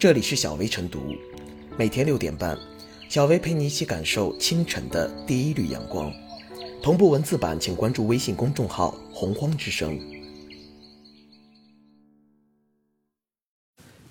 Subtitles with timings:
[0.00, 1.14] 这里是小薇晨读，
[1.76, 2.56] 每天六点半，
[3.10, 6.10] 小薇陪你一起感受清晨的第一缕阳光。
[6.82, 10.00] 同步文字版，请关注微信公众号“洪荒之声”。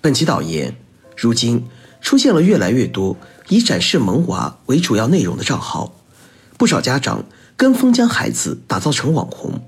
[0.00, 0.76] 本期导言：
[1.16, 1.64] 如今
[2.00, 3.16] 出现了越来越多
[3.48, 5.92] 以展示萌娃为主要内容的账号，
[6.56, 7.24] 不少家长
[7.56, 9.60] 跟风将孩子打造成网红，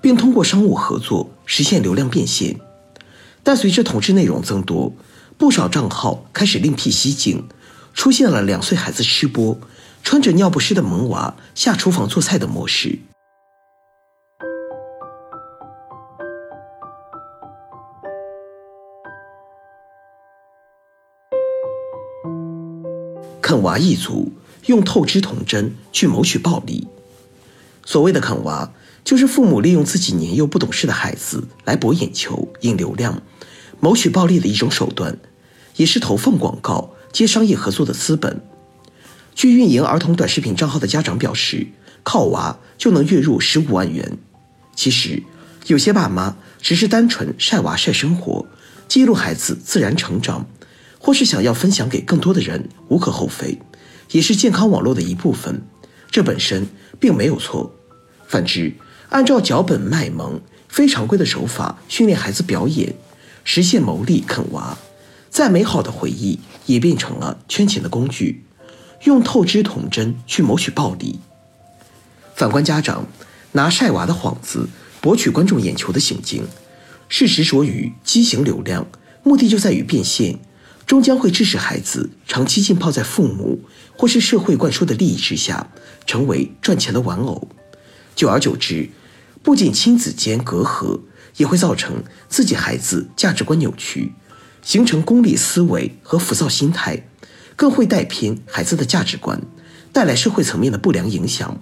[0.00, 2.58] 并通过商务合作实现流量变现。
[3.42, 4.90] 但随着同质内容增多，
[5.38, 7.46] 不少账号开始另辟蹊径，
[7.92, 9.58] 出现了两岁孩子吃播、
[10.02, 12.98] 穿着尿不湿的萌娃下厨房做菜的模式。
[23.42, 24.32] 啃娃一族
[24.64, 26.88] 用透支童真去谋取暴利。
[27.84, 28.72] 所谓的啃娃，
[29.04, 33.22] 就是父母利用自己年幼不懂事的孩子来博眼球、引流量。
[33.80, 35.18] 谋取暴利的一种手段，
[35.76, 38.40] 也是投放广告、接商业合作的资本。
[39.34, 41.66] 据运营儿童短视频账号的家长表示，
[42.02, 44.16] 靠娃就能月入十五万元。
[44.74, 45.22] 其实，
[45.66, 48.46] 有些爸妈只是单纯晒娃晒生活，
[48.88, 50.46] 记录孩子自然成长，
[50.98, 53.58] 或是想要分享给更多的人，无可厚非，
[54.10, 55.62] 也是健康网络的一部分。
[56.10, 56.66] 这本身
[56.98, 57.74] 并没有错。
[58.26, 58.72] 反之，
[59.10, 62.94] 按照脚本卖萌、非常规的手法训练孩子表演。
[63.48, 64.76] 实现牟利啃娃，
[65.30, 68.44] 再美好的回忆也变成了圈钱的工具，
[69.04, 71.20] 用透支童真去谋取暴利。
[72.34, 73.06] 反观家长
[73.52, 74.68] 拿晒娃的幌子
[75.00, 76.44] 博取观众眼球的行径，
[77.08, 78.84] 是执着于畸形流量，
[79.22, 80.40] 目的就在于变现，
[80.84, 83.60] 终将会致使孩子长期浸泡在父母
[83.96, 85.70] 或是社会灌输的利益之下，
[86.04, 87.46] 成为赚钱的玩偶。
[88.16, 88.90] 久而久之，
[89.44, 90.98] 不仅亲子间隔阂。
[91.36, 94.14] 也会造成自己孩子价值观扭曲，
[94.62, 97.06] 形成功利思维和浮躁心态，
[97.54, 99.40] 更会带偏孩子的价值观，
[99.92, 101.60] 带来社会层面的不良影响。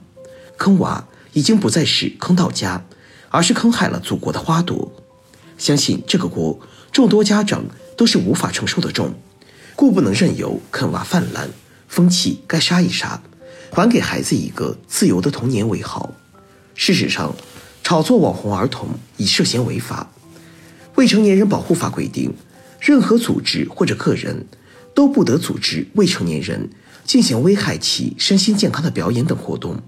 [0.57, 2.85] 坑娃已经不再是坑到家，
[3.31, 4.93] 而是坑害了祖国的花朵。
[5.59, 6.59] 相信这个锅
[6.93, 7.65] 众多家长
[7.97, 9.15] 都是无法承受的重，
[9.75, 11.49] 故不能任由坑娃泛滥，
[11.89, 13.21] 风气该杀一杀，
[13.73, 16.13] 还给孩子一个自由的童年为好。
[16.77, 17.35] 事实上。
[17.85, 20.11] 炒作网红儿童已涉嫌违法。
[20.95, 22.33] 未成年人保护法规定，
[22.81, 24.47] 任何组织或者个人
[24.95, 26.71] 都不得组织未成年人
[27.05, 29.83] 进行危害其身心健康的表演等活动。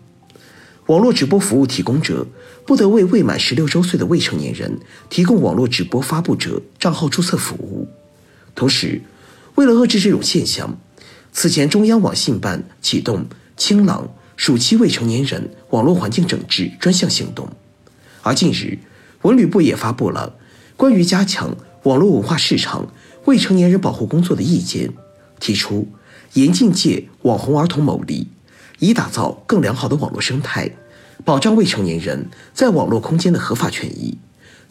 [0.88, 2.26] 网络直播服务提供者
[2.66, 4.78] 不得为未满十六周岁的未成年人
[5.08, 7.88] 提供网络直播发布者账号注册服务。
[8.54, 9.00] 同时，
[9.54, 10.78] 为了遏制这种现象，
[11.32, 13.24] 此前中央网信办启动
[13.56, 17.48] “清朗”暑期未成年人网络环境整治专项行动。
[18.26, 18.80] 而近日，
[19.22, 20.34] 文旅部也发布了
[20.76, 22.92] 关于加强网络文化市场
[23.24, 24.92] 未成年人保护工作的意见，
[25.38, 25.86] 提出
[26.32, 28.26] 严禁借网红儿童牟利，
[28.80, 30.72] 以打造更良好的网络生态，
[31.24, 34.18] 保障未成年人在网络空间的合法权益，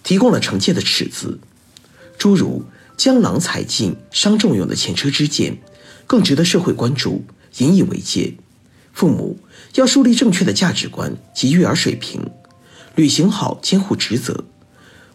[0.03, 1.39] 提供了惩戒的尺子，
[2.17, 2.65] 诸如
[2.97, 5.57] 江郎才尽伤仲永的前车之鉴，
[6.05, 7.23] 更值得社会关注，
[7.59, 8.33] 引以为戒。
[8.91, 9.39] 父母
[9.75, 12.21] 要树立正确的价值观及育儿水平。
[12.95, 14.45] 履行好监护职责，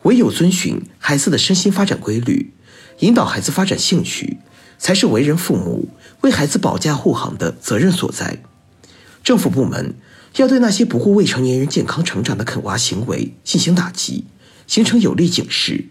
[0.02, 2.52] 唯有遵循孩子的身心发展规律，
[3.00, 4.38] 引导孩子发展兴趣，
[4.78, 5.88] 才是为人父母
[6.20, 8.42] 为孩子保驾护航的责任所在。
[9.24, 9.94] 政府部门
[10.36, 14.24] 要对那些不顾未成年人健康成长的啃娃行为进行打击，
[14.66, 15.86] 形成有力警示。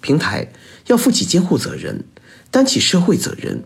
[0.00, 0.52] 平台
[0.86, 2.04] 要负起监护责任，
[2.50, 3.62] 担起社会责任，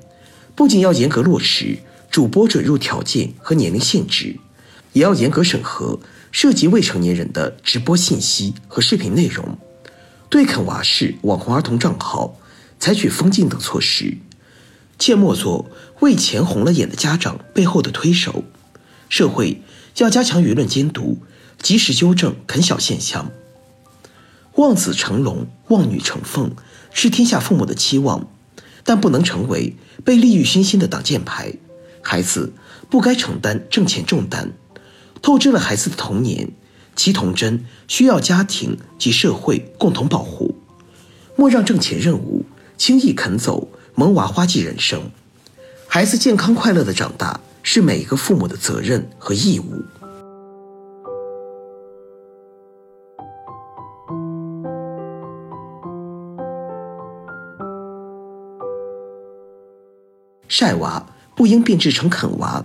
[0.54, 1.78] 不仅要严格落实
[2.10, 4.36] 主播准入条件和年龄限制，
[4.92, 5.98] 也要严格审核。
[6.32, 9.59] 涉及未成年人的直播信息和视频内容，
[10.31, 12.37] 对啃娃式网红儿童账号
[12.81, 14.16] 采取封禁等措施，
[14.98, 15.70] 切莫做
[16.00, 18.44] 为钱红了眼的家长背后的推手。
[19.10, 19.62] 社会
[19.98, 21.19] 要加强舆论监督，
[21.60, 23.31] 及时纠正啃小现象。
[24.54, 26.56] 望子成龙、望女成凤
[26.93, 28.26] 是天下父母的期望，
[28.85, 31.52] 但不能成为被利欲熏心的挡箭牌。
[32.00, 32.55] 孩子
[32.90, 34.52] 不该承担挣钱重担。
[35.22, 36.50] 透支了孩子的童年，
[36.96, 40.56] 其童真需要家庭及社会共同保护。
[41.36, 42.44] 莫让挣钱任务
[42.76, 45.10] 轻易啃走萌娃花季人生。
[45.86, 49.82] 孩子健康快乐的长大是每一个父母的责任和义务。
[60.48, 62.64] 晒娃不应变质成啃娃。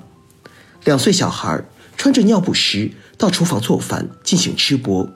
[0.84, 1.64] 两岁小孩
[1.98, 5.10] 穿着尿不湿到厨房做饭进行吃播，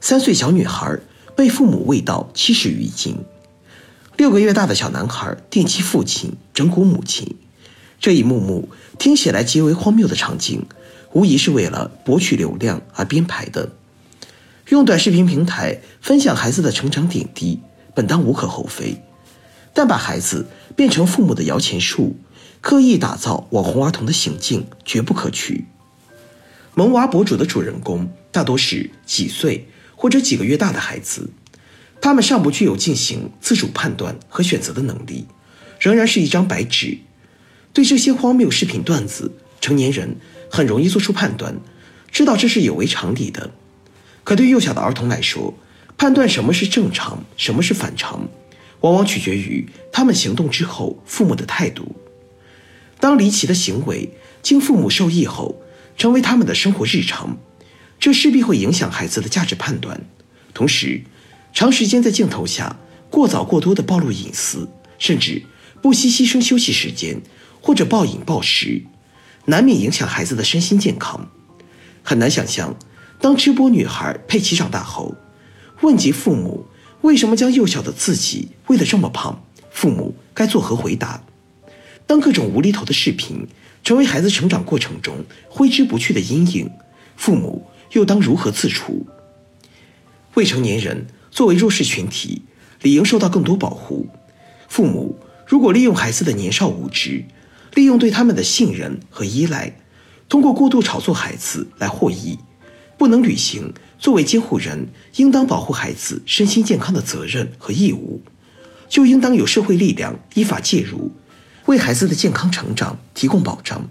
[0.00, 1.00] 三岁小女孩
[1.36, 3.18] 被父母喂到七十余斤，
[4.16, 7.36] 六个月大的小男孩电击父亲、整蛊母亲，
[7.98, 10.64] 这一幕幕听起来极为荒谬的场景，
[11.12, 13.70] 无疑是为了博取流量而编排的。
[14.68, 17.58] 用短视频平台分享孩子的成长点滴，
[17.92, 19.02] 本当无可厚非，
[19.74, 20.46] 但把孩子
[20.76, 22.16] 变成父母的摇钱树，
[22.60, 25.66] 刻意打造网红儿童的行径，绝不可取。
[26.76, 31.30] 萌娃博主的主人公大多是几岁或者几个月大的孩子，
[32.00, 35.26] 他们尚不具有进行自主判断和选择的能力，
[35.78, 36.98] 仍然是一张白纸。
[37.72, 40.16] 对这些荒谬视频段子，成年人
[40.50, 41.56] 很容易做出判断，
[42.10, 43.52] 知道这是有违常理的。
[44.24, 45.54] 可对幼小的儿童来说，
[45.96, 48.28] 判断什么是正常，什么是反常，
[48.80, 51.94] 往往取决于他们行动之后父母的态度。
[52.98, 54.10] 当离奇的行为
[54.42, 55.60] 经父母受益后，
[55.96, 57.36] 成为他们的生活日常，
[57.98, 60.00] 这势必会影响孩子的价值判断。
[60.52, 61.02] 同时，
[61.52, 62.76] 长时间在镜头下
[63.10, 64.68] 过早过多的暴露隐私，
[64.98, 65.42] 甚至
[65.80, 67.20] 不惜牺牲休息时间
[67.60, 68.82] 或者暴饮暴食，
[69.46, 71.28] 难免影响孩子的身心健康。
[72.02, 72.76] 很难想象。
[73.20, 75.14] 当吃播女孩佩奇长大后，
[75.80, 76.66] 问及父母
[77.00, 81.22] 为什么将幼小的自己喂得这么胖，父母该作何回答？
[82.06, 83.46] 当各种无厘头的视频
[83.84, 86.70] 成为孩子成长过程中挥之不去的阴影，
[87.16, 89.06] 父母又当如何自处？
[90.32, 92.42] 未成年人作为弱势群体，
[92.80, 94.08] 理应受到更多保护。
[94.68, 97.24] 父母如果利用孩子的年少无知，
[97.74, 99.76] 利用对他们的信任和依赖，
[100.28, 102.38] 通过过度炒作孩子来获益。
[102.96, 108.22] 不能履行作为监护人应当保护孩子身心健康的责任和义务，
[108.88, 111.10] 就应当有社会力量依法介入，
[111.66, 113.88] 为孩子的健康成长提供保障。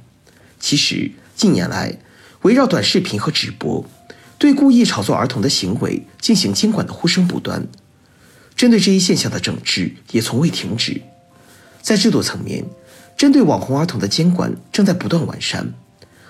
[0.59, 1.97] 其实近年来，
[2.43, 3.85] 围绕短视频和直播，
[4.37, 7.67] 对故意炒作儿童的行为进行监管的呼声不断，
[8.55, 11.01] 针对这一现象的整治也从未停止。
[11.81, 12.65] 在制度层面，
[13.17, 15.73] 针对网红儿童的监管正在不断完善。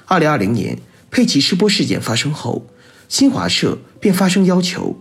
[0.06, 0.80] 二零二零年。
[1.12, 2.66] 佩奇吃播事件发生后，
[3.07, 5.00] 新华社便发声要求，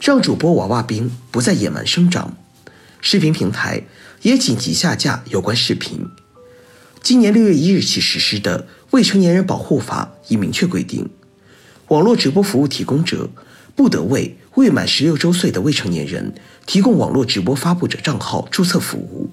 [0.00, 2.36] 让主播娃娃兵不再野蛮生长。
[3.04, 3.82] 视频平台
[4.22, 6.06] 也紧急下架有关视频。
[7.02, 8.62] 今年六月一日起实施的
[8.92, 11.10] 《未成年人保护法》已明确规定，
[11.88, 13.28] 网络直播服务提供者
[13.74, 16.32] 不得为未满十六周岁的未成年人
[16.64, 19.30] 提供网络直播发布者账号注册服务。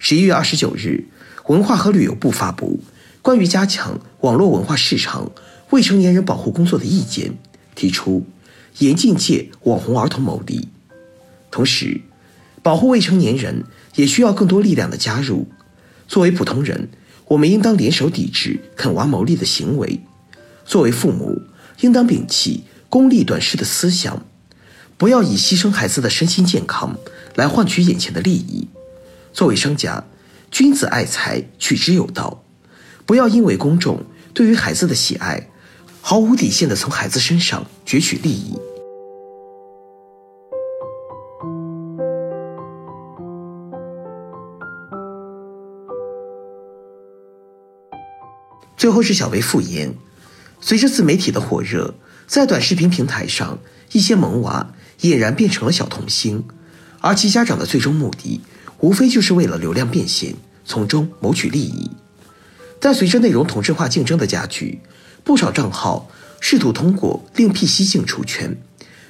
[0.00, 1.04] 十一月二十九日，
[1.46, 2.80] 文化和旅游部发布。
[3.22, 5.30] 关于加强网络文化市场
[5.70, 7.38] 未成年人保护工作的意见，
[7.76, 8.26] 提出
[8.78, 10.68] 严禁借网红儿童牟利。
[11.52, 12.00] 同时，
[12.64, 13.64] 保护未成年人
[13.94, 15.46] 也需要更多力量的加入。
[16.08, 16.88] 作为普通人，
[17.26, 20.00] 我们应当联手抵制啃娃牟利的行为；
[20.64, 21.42] 作为父母，
[21.82, 24.24] 应当摒弃功利短视的思想，
[24.96, 26.96] 不要以牺牲孩子的身心健康
[27.34, 28.68] 来换取眼前的利益；
[29.34, 30.06] 作为商家，
[30.50, 32.42] 君子爱财，取之有道。
[33.04, 35.50] 不要因为公众对于孩子的喜爱，
[36.00, 38.56] 毫无底线的从孩子身上攫取利益。
[48.84, 49.94] 最后是小薇复言，
[50.60, 51.94] 随着自媒体的火热，
[52.26, 53.58] 在短视频平台上，
[53.92, 56.44] 一些萌娃俨然变成了小童星，
[57.00, 58.42] 而其家长的最终目的，
[58.80, 60.34] 无非就是为了流量变现，
[60.66, 61.92] 从中谋取利益。
[62.78, 64.82] 但随着内容同质化竞争的加剧，
[65.24, 68.54] 不少账号试图通过另辟蹊径出圈，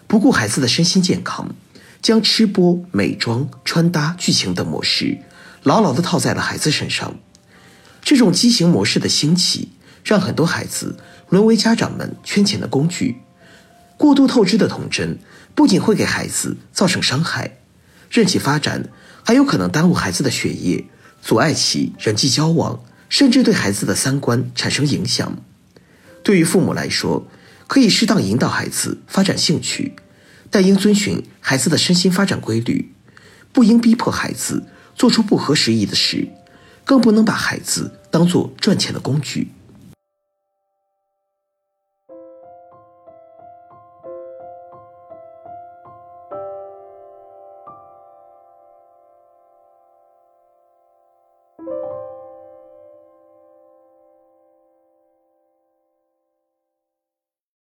[0.06, 1.52] 不顾孩子的身心健康，
[2.00, 5.18] 将吃播、美妆、穿搭、剧情等模式
[5.64, 7.16] 牢牢地套在了孩子身上。
[8.06, 9.70] 这种畸形模式的兴起，
[10.04, 10.96] 让很多孩子
[11.30, 13.16] 沦为家长们圈钱的工具。
[13.96, 15.18] 过度透支的童真，
[15.54, 17.58] 不仅会给孩子造成伤害，
[18.10, 18.88] 任其发展，
[19.24, 20.84] 还有可能耽误孩子的学业，
[21.22, 22.84] 阻碍其人际交往。
[23.10, 25.38] 甚至对孩子的三观产生影响。
[26.24, 27.28] 对于父母来说，
[27.68, 29.94] 可以适当引导孩子发展兴趣，
[30.50, 32.92] 但应遵循孩子的身心发展规律，
[33.52, 34.64] 不应逼迫孩子
[34.96, 36.26] 做出不合时宜的事，
[36.84, 39.52] 更不能把孩子当作赚钱的工具。